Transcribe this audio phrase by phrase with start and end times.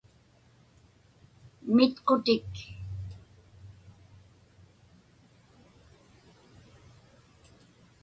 [1.75, 2.55] mitqutik